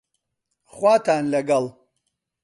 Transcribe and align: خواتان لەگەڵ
خواتان 0.73 1.23
لەگەڵ 1.33 1.65